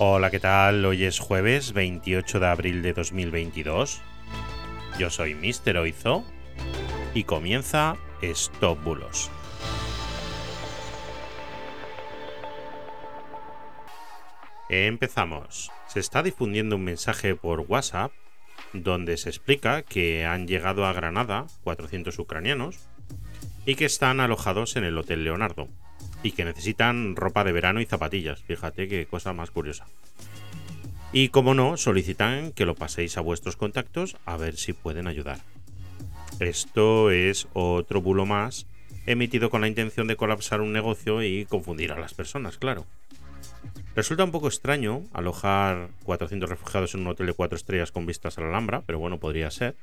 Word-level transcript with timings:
Hola, 0.00 0.32
¿qué 0.32 0.40
tal? 0.40 0.84
Hoy 0.84 1.04
es 1.04 1.20
jueves 1.20 1.72
28 1.72 2.40
de 2.40 2.46
abril 2.48 2.82
de 2.82 2.94
2022. 2.94 4.00
Yo 4.98 5.08
soy 5.08 5.36
Mr. 5.36 5.76
Oizo 5.76 6.24
y 7.14 7.22
comienza 7.22 7.96
Stop 8.20 8.82
Bulos. 8.82 9.30
Empezamos. 14.68 15.70
Se 15.86 16.00
está 16.00 16.24
difundiendo 16.24 16.74
un 16.74 16.82
mensaje 16.82 17.36
por 17.36 17.60
WhatsApp 17.60 18.10
donde 18.72 19.16
se 19.16 19.28
explica 19.28 19.82
que 19.82 20.26
han 20.26 20.48
llegado 20.48 20.86
a 20.86 20.92
Granada 20.92 21.46
400 21.62 22.18
ucranianos 22.18 22.88
y 23.64 23.76
que 23.76 23.84
están 23.84 24.18
alojados 24.18 24.74
en 24.74 24.82
el 24.82 24.98
Hotel 24.98 25.22
Leonardo 25.22 25.68
y 26.24 26.32
que 26.32 26.44
necesitan 26.44 27.14
ropa 27.14 27.44
de 27.44 27.52
verano 27.52 27.80
y 27.80 27.86
zapatillas. 27.86 28.42
Fíjate 28.42 28.88
qué 28.88 29.06
cosa 29.06 29.32
más 29.32 29.52
curiosa. 29.52 29.86
Y 31.12 31.28
como 31.28 31.54
no, 31.54 31.76
solicitan 31.76 32.50
que 32.50 32.66
lo 32.66 32.74
paséis 32.74 33.16
a 33.16 33.20
vuestros 33.20 33.54
contactos 33.54 34.16
a 34.24 34.36
ver 34.36 34.56
si 34.56 34.72
pueden 34.72 35.06
ayudar. 35.06 35.38
Esto 36.40 37.12
es 37.12 37.46
otro 37.52 38.00
bulo 38.00 38.26
más 38.26 38.66
emitido 39.06 39.50
con 39.50 39.60
la 39.60 39.68
intención 39.68 40.06
de 40.06 40.16
colapsar 40.16 40.60
un 40.60 40.72
negocio 40.72 41.22
y 41.22 41.44
confundir 41.44 41.92
a 41.92 42.00
las 42.00 42.14
personas, 42.14 42.58
claro. 42.58 42.86
Resulta 43.94 44.24
un 44.24 44.32
poco 44.32 44.48
extraño 44.48 45.02
alojar 45.12 45.90
400 46.04 46.48
refugiados 46.48 46.94
en 46.94 47.02
un 47.02 47.08
hotel 47.08 47.26
de 47.26 47.34
4 47.34 47.56
estrellas 47.56 47.92
con 47.92 48.06
vistas 48.06 48.38
a 48.38 48.40
la 48.40 48.48
Alhambra, 48.48 48.82
pero 48.86 48.98
bueno, 48.98 49.20
podría 49.20 49.50
ser, 49.50 49.76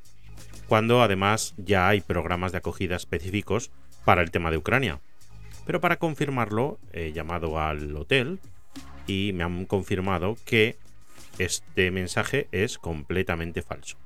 cuando 0.68 1.02
además 1.02 1.54
ya 1.58 1.88
hay 1.88 2.02
programas 2.02 2.52
de 2.52 2.58
acogida 2.58 2.96
específicos 2.96 3.72
para 4.04 4.22
el 4.22 4.32
tema 4.32 4.52
de 4.52 4.58
Ucrania. 4.58 5.00
Pero 5.66 5.82
para 5.82 5.98
confirmarlo, 5.98 6.80
he 6.92 7.12
llamado 7.12 7.60
al 7.60 7.96
hotel 7.96 8.40
y 9.08 9.32
me 9.34 9.44
han 9.44 9.66
confirmado 9.66 10.38
que 10.46 10.78
este 11.38 11.92
mensaje 11.92 12.48
es 12.52 12.78
completamente 12.78 13.62
falso. 13.62 13.98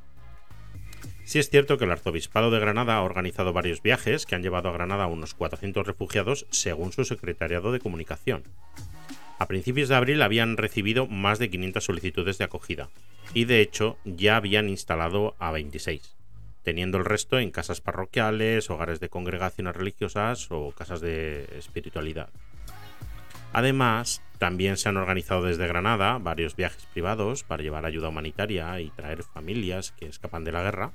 Sí 1.23 1.39
es 1.39 1.49
cierto 1.49 1.77
que 1.77 1.85
el 1.85 1.91
Arzobispado 1.91 2.51
de 2.51 2.59
Granada 2.59 2.97
ha 2.97 3.01
organizado 3.01 3.51
varios 3.51 3.81
viajes 3.81 4.25
que 4.25 4.35
han 4.35 4.43
llevado 4.43 4.69
a 4.69 4.73
Granada 4.73 5.05
a 5.05 5.07
unos 5.07 5.33
400 5.33 5.85
refugiados 5.85 6.45
según 6.51 6.91
su 6.91 7.03
secretariado 7.03 7.71
de 7.71 7.79
comunicación. 7.79 8.43
A 9.39 9.47
principios 9.47 9.89
de 9.89 9.95
abril 9.95 10.21
habían 10.21 10.55
recibido 10.55 11.07
más 11.07 11.39
de 11.39 11.49
500 11.49 11.83
solicitudes 11.83 12.37
de 12.37 12.45
acogida 12.45 12.89
y 13.33 13.45
de 13.45 13.61
hecho 13.61 13.97
ya 14.05 14.37
habían 14.37 14.69
instalado 14.69 15.35
a 15.39 15.51
26 15.51 16.14
teniendo 16.65 16.97
el 16.97 17.05
resto 17.05 17.39
en 17.39 17.51
casas 17.51 17.79
parroquiales, 17.79 18.69
hogares 18.69 18.99
de 18.99 19.07
congregaciones 19.07 19.75
religiosas 19.75 20.47
o 20.49 20.71
casas 20.71 20.99
de 20.99 21.47
espiritualidad. 21.57 22.29
Además, 23.53 24.21
también 24.39 24.75
se 24.75 24.89
han 24.89 24.97
organizado 24.97 25.43
desde 25.43 25.67
Granada 25.67 26.17
varios 26.17 26.55
viajes 26.55 26.85
privados 26.87 27.43
para 27.43 27.63
llevar 27.63 27.85
ayuda 27.85 28.09
humanitaria 28.09 28.81
y 28.81 28.89
traer 28.89 29.23
familias 29.23 29.93
que 29.93 30.07
escapan 30.07 30.43
de 30.43 30.51
la 30.51 30.63
guerra, 30.63 30.91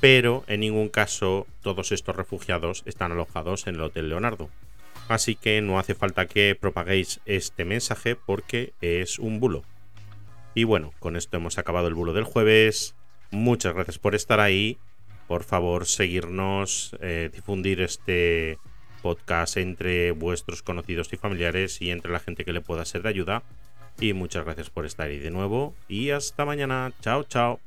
pero 0.00 0.44
en 0.46 0.60
ningún 0.60 0.90
caso 0.90 1.46
todos 1.62 1.90
estos 1.90 2.14
refugiados 2.14 2.82
están 2.84 3.12
alojados 3.12 3.66
en 3.66 3.76
el 3.76 3.80
Hotel 3.80 4.10
Leonardo. 4.10 4.50
Así 5.08 5.34
que 5.34 5.60
no 5.62 5.78
hace 5.78 5.94
falta 5.94 6.26
que 6.26 6.54
propaguéis 6.54 7.20
este 7.24 7.64
mensaje 7.64 8.14
porque 8.14 8.74
es 8.80 9.18
un 9.18 9.40
bulo. 9.40 9.64
Y 10.54 10.64
bueno, 10.64 10.92
con 10.98 11.16
esto 11.16 11.38
hemos 11.38 11.56
acabado 11.56 11.88
el 11.88 11.94
bulo 11.94 12.12
del 12.12 12.24
jueves. 12.24 12.94
Muchas 13.32 13.74
gracias 13.74 13.98
por 13.98 14.14
estar 14.14 14.40
ahí. 14.40 14.78
Por 15.26 15.42
favor, 15.42 15.86
seguirnos, 15.86 16.94
eh, 17.00 17.30
difundir 17.32 17.80
este 17.80 18.58
podcast 19.00 19.56
entre 19.56 20.12
vuestros 20.12 20.62
conocidos 20.62 21.12
y 21.12 21.16
familiares 21.16 21.80
y 21.80 21.90
entre 21.90 22.12
la 22.12 22.20
gente 22.20 22.44
que 22.44 22.52
le 22.52 22.60
pueda 22.60 22.84
ser 22.84 23.02
de 23.02 23.08
ayuda. 23.08 23.42
Y 23.98 24.12
muchas 24.12 24.44
gracias 24.44 24.70
por 24.70 24.84
estar 24.84 25.08
ahí 25.08 25.18
de 25.18 25.30
nuevo. 25.30 25.74
Y 25.88 26.10
hasta 26.10 26.44
mañana. 26.44 26.92
Chao, 27.00 27.24
chao. 27.24 27.58